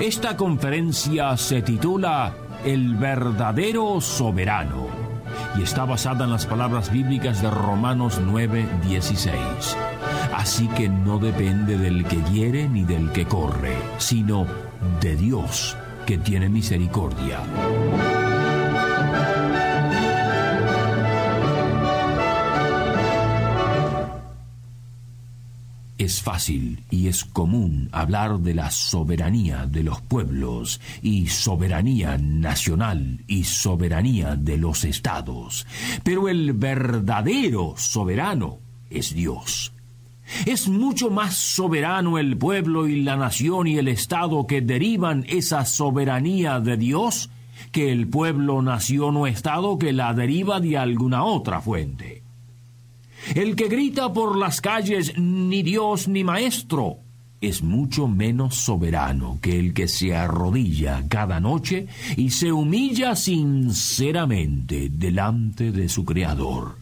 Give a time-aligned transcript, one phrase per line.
[0.00, 2.32] Esta conferencia se titula
[2.64, 4.86] El verdadero soberano
[5.58, 9.76] y está basada en las palabras bíblicas de Romanos 9:16.
[10.34, 14.46] Así que no depende del que quiere ni del que corre, sino
[15.02, 17.40] de Dios que tiene misericordia.
[26.10, 33.20] Es fácil y es común hablar de la soberanía de los pueblos y soberanía nacional
[33.28, 35.68] y soberanía de los estados,
[36.02, 38.58] pero el verdadero soberano
[38.90, 39.72] es Dios.
[40.46, 45.64] Es mucho más soberano el pueblo y la nación y el estado que derivan esa
[45.64, 47.30] soberanía de Dios
[47.70, 52.19] que el pueblo, nación o estado que la deriva de alguna otra fuente.
[53.34, 56.98] El que grita por las calles ni Dios ni maestro
[57.40, 64.90] es mucho menos soberano que el que se arrodilla cada noche y se humilla sinceramente
[64.90, 66.76] delante de su Creador.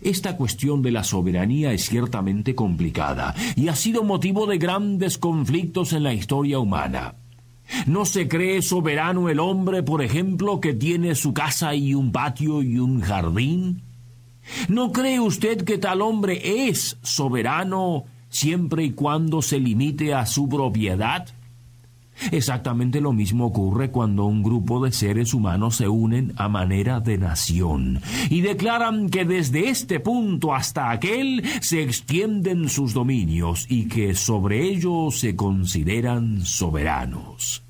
[0.00, 5.92] Esta cuestión de la soberanía es ciertamente complicada y ha sido motivo de grandes conflictos
[5.92, 7.14] en la historia humana.
[7.86, 12.62] ¿No se cree soberano el hombre, por ejemplo, que tiene su casa y un patio
[12.62, 13.82] y un jardín?
[14.68, 20.48] ¿No cree usted que tal hombre es soberano siempre y cuando se limite a su
[20.48, 21.28] propiedad?
[22.32, 27.16] Exactamente lo mismo ocurre cuando un grupo de seres humanos se unen a manera de
[27.16, 34.14] nación y declaran que desde este punto hasta aquel se extienden sus dominios y que
[34.14, 37.62] sobre ellos se consideran soberanos.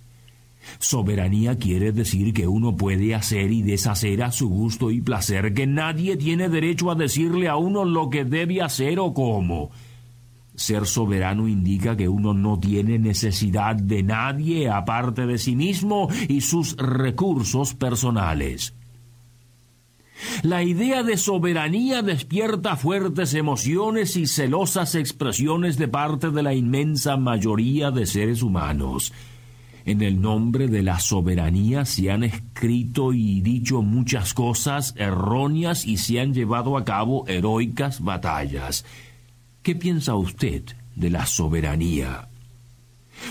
[0.78, 5.66] Soberanía quiere decir que uno puede hacer y deshacer a su gusto y placer, que
[5.66, 9.70] nadie tiene derecho a decirle a uno lo que debe hacer o cómo.
[10.54, 16.42] Ser soberano indica que uno no tiene necesidad de nadie aparte de sí mismo y
[16.42, 18.74] sus recursos personales.
[20.42, 27.16] La idea de soberanía despierta fuertes emociones y celosas expresiones de parte de la inmensa
[27.16, 29.12] mayoría de seres humanos.
[29.84, 35.96] En el nombre de la soberanía se han escrito y dicho muchas cosas erróneas y
[35.96, 38.84] se han llevado a cabo heroicas batallas.
[39.62, 40.62] ¿Qué piensa usted
[40.96, 42.29] de la soberanía?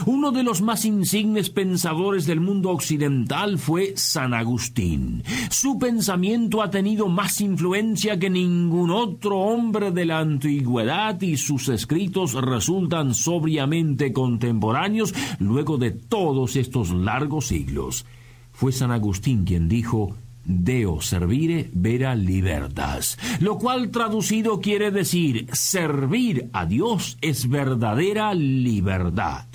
[0.05, 5.23] Uno de los más insignes pensadores del mundo occidental fue San Agustín.
[5.50, 11.69] Su pensamiento ha tenido más influencia que ningún otro hombre de la antigüedad y sus
[11.69, 18.05] escritos resultan sobriamente contemporáneos luego de todos estos largos siglos.
[18.51, 26.49] Fue San Agustín quien dijo Deo servire vera libertas, lo cual traducido quiere decir servir
[26.53, 29.48] a Dios es verdadera libertad.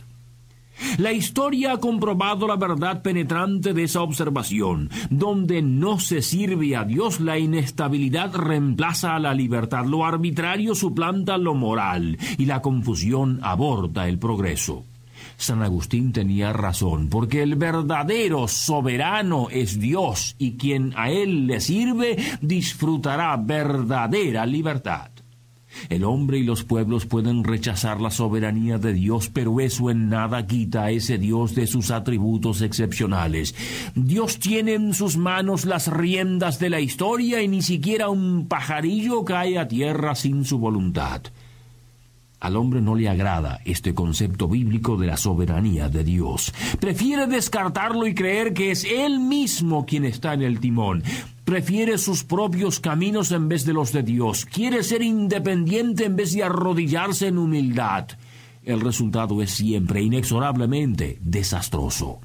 [0.99, 4.91] La historia ha comprobado la verdad penetrante de esa observación.
[5.11, 11.39] Donde no se sirve a Dios, la inestabilidad reemplaza a la libertad, lo arbitrario suplanta
[11.39, 14.85] lo moral y la confusión aborta el progreso.
[15.37, 21.61] San Agustín tenía razón, porque el verdadero soberano es Dios y quien a él le
[21.61, 25.14] sirve disfrutará verdadera libertad.
[25.89, 30.47] El hombre y los pueblos pueden rechazar la soberanía de Dios, pero eso en nada
[30.47, 33.55] quita a ese Dios de sus atributos excepcionales.
[33.95, 39.25] Dios tiene en sus manos las riendas de la historia y ni siquiera un pajarillo
[39.25, 41.23] cae a tierra sin su voluntad.
[42.45, 46.53] Al hombre no le agrada este concepto bíblico de la soberanía de Dios.
[46.79, 51.03] Prefiere descartarlo y creer que es Él mismo quien está en el timón.
[51.45, 54.47] Prefiere sus propios caminos en vez de los de Dios.
[54.47, 58.09] Quiere ser independiente en vez de arrodillarse en humildad.
[58.63, 62.21] El resultado es siempre, inexorablemente, desastroso.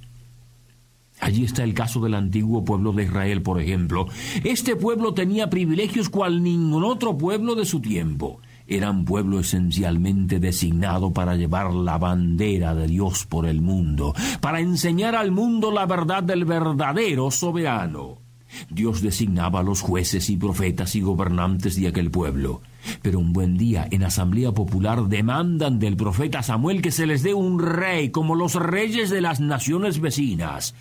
[1.19, 4.07] Allí está el caso del antiguo pueblo de Israel, por ejemplo.
[4.45, 11.11] Este pueblo tenía privilegios cual ningún otro pueblo de su tiempo eran pueblo esencialmente designado
[11.11, 16.23] para llevar la bandera de Dios por el mundo, para enseñar al mundo la verdad
[16.23, 18.28] del verdadero soberano.
[18.69, 22.61] Dios designaba a los jueces y profetas y gobernantes de aquel pueblo.
[23.01, 27.33] Pero un buen día en Asamblea Popular demandan del profeta Samuel que se les dé
[27.33, 30.75] un rey como los reyes de las naciones vecinas.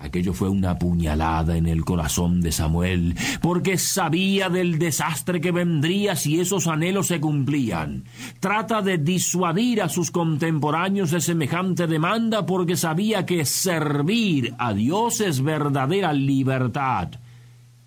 [0.00, 6.16] Aquello fue una puñalada en el corazón de Samuel, porque sabía del desastre que vendría
[6.16, 8.04] si esos anhelos se cumplían.
[8.40, 15.20] Trata de disuadir a sus contemporáneos de semejante demanda porque sabía que servir a Dios
[15.20, 17.10] es verdadera libertad.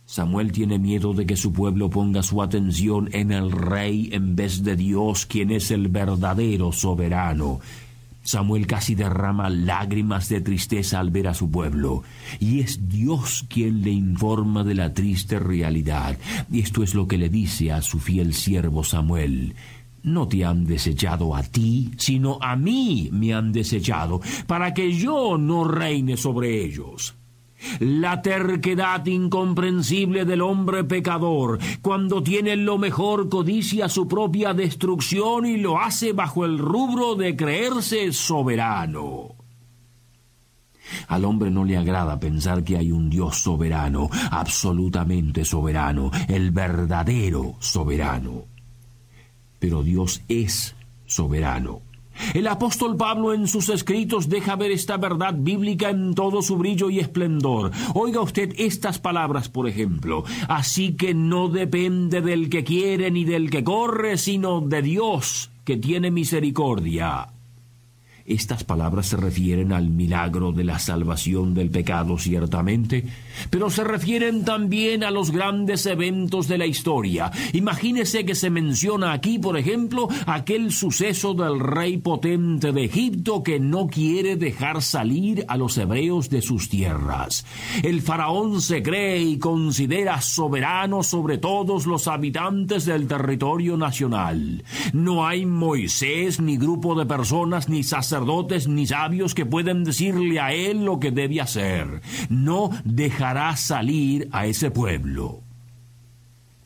[0.06, 4.62] Samuel tiene miedo de que su pueblo ponga su atención en el rey en vez
[4.62, 7.60] de Dios, quien es el verdadero soberano.
[8.24, 12.04] Samuel casi derrama lágrimas de tristeza al ver a su pueblo,
[12.40, 16.18] y es Dios quien le informa de la triste realidad.
[16.52, 19.56] Y esto es lo que le dice a su fiel siervo Samuel.
[20.04, 25.38] No te han desechado a ti, sino a mí me han desechado, para que yo
[25.38, 27.16] no reine sobre ellos
[27.80, 35.58] la terquedad incomprensible del hombre pecador, cuando tiene lo mejor codicia su propia destrucción y
[35.58, 39.36] lo hace bajo el rubro de creerse soberano.
[41.08, 47.56] Al hombre no le agrada pensar que hay un Dios soberano, absolutamente soberano, el verdadero
[47.60, 48.44] soberano.
[49.60, 50.76] Pero Dios es
[51.06, 51.82] soberano.
[52.34, 56.90] El apóstol Pablo en sus escritos deja ver esta verdad bíblica en todo su brillo
[56.90, 57.72] y esplendor.
[57.94, 60.24] Oiga usted estas palabras, por ejemplo.
[60.48, 65.78] Así que no depende del que quiere ni del que corre, sino de Dios, que
[65.78, 67.30] tiene misericordia.
[68.26, 73.04] Estas palabras se refieren al milagro de la salvación del pecado, ciertamente,
[73.50, 77.32] pero se refieren también a los grandes eventos de la historia.
[77.52, 83.60] Imagínese que se menciona aquí, por ejemplo, aquel suceso del rey potente de Egipto que
[83.60, 87.46] no quiere dejar salir a los hebreos de sus tierras.
[87.84, 94.64] El faraón se cree y considera soberano sobre todos los habitantes del territorio nacional.
[94.94, 100.40] No hay Moisés, ni grupo de personas, ni sacerdotes sacerdotes ni sabios que pueden decirle
[100.40, 102.04] a él lo que debe hacer.
[102.30, 105.40] No dejará salir a ese pueblo.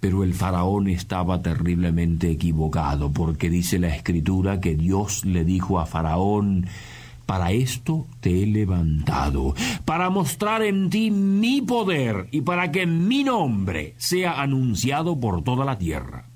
[0.02, 5.86] Pero el faraón estaba terriblemente equivocado, porque dice la escritura que Dios le dijo a
[5.86, 6.68] faraón,
[7.26, 9.56] para esto te he levantado,
[9.86, 15.64] para mostrar en ti mi poder y para que mi nombre sea anunciado por toda
[15.64, 16.27] la tierra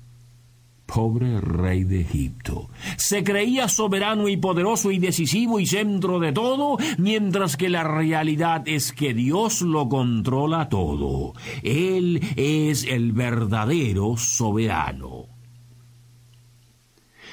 [0.92, 2.68] pobre rey de Egipto.
[2.98, 8.62] Se creía soberano y poderoso y decisivo y centro de todo, mientras que la realidad
[8.66, 11.32] es que Dios lo controla todo.
[11.62, 15.31] Él es el verdadero soberano.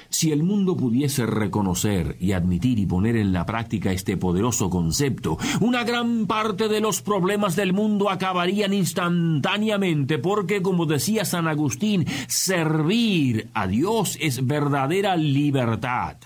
[0.10, 5.38] Si el mundo pudiese reconocer y admitir y poner en la práctica este poderoso concepto,
[5.62, 12.06] una gran parte de los problemas del mundo acabarían instantáneamente, porque, como decía San Agustín,
[12.28, 16.18] servir a Dios es verdadera libertad.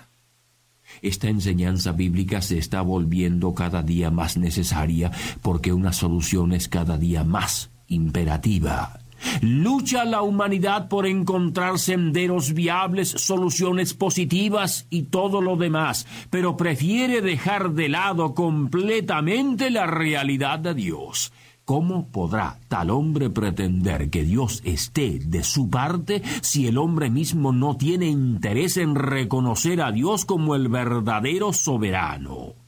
[1.02, 6.98] Esta enseñanza bíblica se está volviendo cada día más necesaria porque una solución es cada
[6.98, 9.03] día más imperativa.
[9.42, 17.22] Lucha la humanidad por encontrar senderos viables, soluciones positivas y todo lo demás, pero prefiere
[17.22, 21.32] dejar de lado completamente la realidad de Dios.
[21.66, 27.54] ¿Cómo podrá tal hombre pretender que Dios esté de su parte si el hombre mismo
[27.54, 32.63] no tiene interés en reconocer a Dios como el verdadero soberano?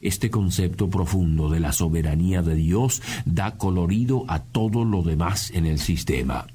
[0.00, 5.64] Este concepto profundo de la soberanía de Dios da colorido a todo lo demás en
[5.64, 6.46] el sistema.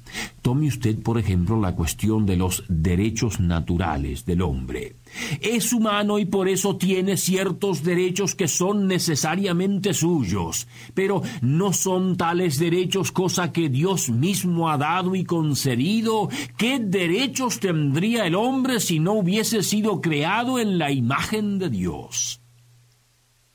[0.42, 4.96] Tome usted, por ejemplo, la cuestión de los derechos naturales del hombre.
[5.40, 12.16] Es humano y por eso tiene ciertos derechos que son necesariamente suyos, pero no son
[12.16, 16.28] tales derechos cosa que Dios mismo ha dado y concedido.
[16.56, 22.41] ¿Qué derechos tendría el hombre si no hubiese sido creado en la imagen de Dios?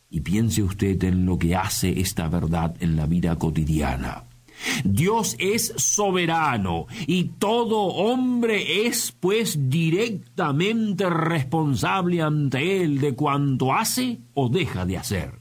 [0.10, 4.24] Y piense usted en lo que hace esta verdad en la vida cotidiana.
[4.84, 14.20] Dios es soberano y todo hombre es pues directamente responsable ante Él de cuanto hace
[14.34, 15.34] o deja de hacer.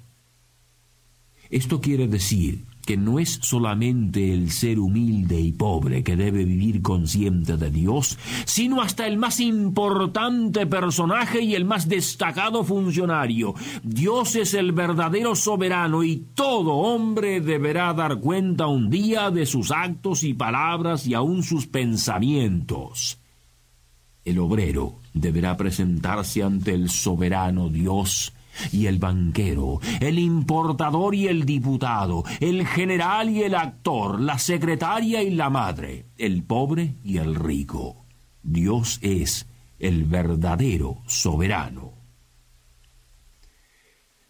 [1.49, 6.81] Esto quiere decir que no es solamente el ser humilde y pobre que debe vivir
[6.81, 8.17] consciente de Dios,
[8.47, 13.55] sino hasta el más importante personaje y el más destacado funcionario.
[13.83, 19.73] Dios es el verdadero soberano y todo hombre deberá dar cuenta un día de sus
[19.73, 23.19] actos y palabras y aun sus pensamientos.
[24.25, 28.33] El obrero deberá presentarse ante el soberano Dios
[28.73, 35.23] y el banquero, el importador y el diputado, el general y el actor, la secretaria
[35.23, 38.05] y la madre, el pobre y el rico.
[38.43, 39.47] Dios es
[39.79, 41.97] el verdadero soberano.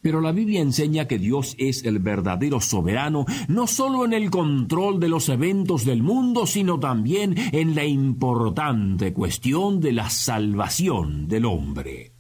[0.06, 5.00] Pero la Biblia enseña que Dios es el verdadero soberano no solo en el control
[5.00, 11.44] de los eventos del mundo, sino también en la importante cuestión de la salvación del
[11.44, 12.15] hombre.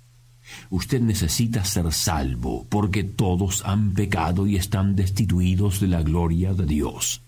[0.70, 6.66] Usted necesita ser salvo, porque todos han pecado y están destituidos de la gloria de
[6.66, 7.22] Dios.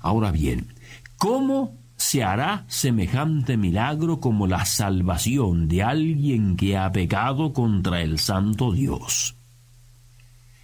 [0.00, 0.74] Ahora bien,
[1.16, 8.18] ¿cómo se hará semejante milagro como la salvación de alguien que ha pecado contra el
[8.18, 9.36] santo Dios?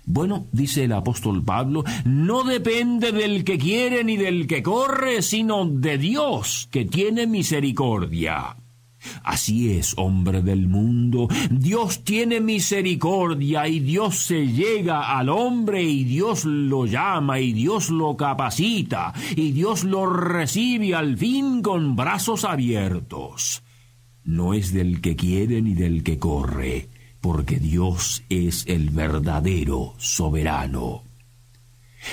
[0.04, 5.64] Bueno, dice el apóstol Pablo, no depende del que quiere ni del que corre, sino
[5.64, 8.56] de Dios que tiene misericordia.
[9.23, 16.04] Así es, hombre del mundo, Dios tiene misericordia y Dios se llega al hombre y
[16.04, 22.44] Dios lo llama y Dios lo capacita y Dios lo recibe al fin con brazos
[22.44, 23.62] abiertos.
[24.25, 26.88] No es del que quiere ni del que corre,
[27.21, 31.02] porque Dios es el verdadero soberano.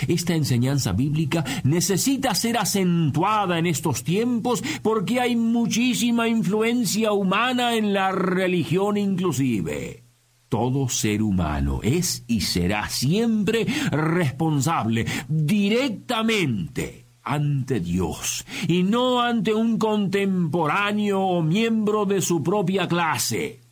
[0.08, 7.93] Esta enseñanza bíblica necesita ser acentuada en estos tiempos porque hay muchísima influencia humana en
[7.93, 10.03] la religión inclusive.
[10.50, 19.77] Todo ser humano es y será siempre responsable directamente ante Dios y no ante un
[19.77, 23.68] contemporáneo o miembro de su propia clase.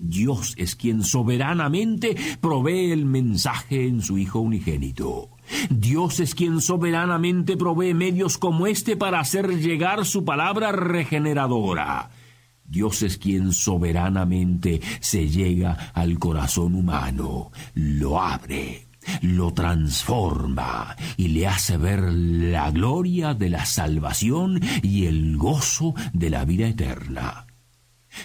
[0.00, 5.30] Dios es quien soberanamente provee el mensaje en su Hijo unigénito.
[5.70, 12.10] Dios es quien soberanamente provee medios como este para hacer llegar su palabra regeneradora.
[12.64, 18.86] Dios es quien soberanamente se llega al corazón humano, lo abre,
[19.22, 26.30] lo transforma y le hace ver la gloria de la salvación y el gozo de
[26.30, 27.47] la vida eterna.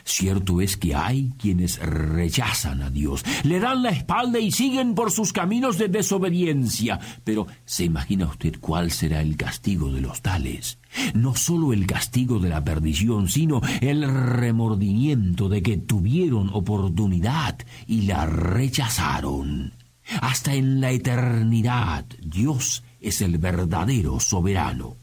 [0.04, 5.12] Cierto es que hay quienes rechazan a Dios, le dan la espalda y siguen por
[5.12, 7.00] sus caminos de desobediencia.
[7.24, 10.80] Pero ¿se imagina usted cuál será el castigo de los tales?
[11.14, 18.02] No sólo el castigo de la perdición, sino el remordimiento de que tuvieron oportunidad y
[18.04, 19.74] la rechazaron.
[20.22, 25.03] Hasta en la eternidad Dios es el verdadero soberano.